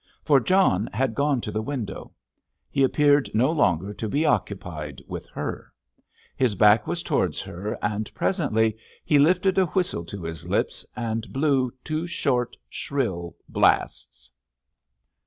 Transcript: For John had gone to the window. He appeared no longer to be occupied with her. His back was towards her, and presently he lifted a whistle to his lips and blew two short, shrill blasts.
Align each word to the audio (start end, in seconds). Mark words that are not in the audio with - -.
For 0.23 0.39
John 0.39 0.89
had 0.93 1.13
gone 1.13 1.41
to 1.41 1.51
the 1.51 1.61
window. 1.61 2.11
He 2.71 2.81
appeared 2.81 3.29
no 3.35 3.51
longer 3.51 3.93
to 3.93 4.09
be 4.09 4.25
occupied 4.25 4.99
with 5.07 5.27
her. 5.27 5.71
His 6.35 6.55
back 6.55 6.87
was 6.87 7.03
towards 7.03 7.39
her, 7.41 7.77
and 7.83 8.11
presently 8.15 8.77
he 9.05 9.19
lifted 9.19 9.59
a 9.59 9.67
whistle 9.67 10.03
to 10.05 10.23
his 10.23 10.47
lips 10.47 10.87
and 10.95 11.31
blew 11.31 11.71
two 11.83 12.07
short, 12.07 12.57
shrill 12.67 13.35
blasts. 13.47 14.31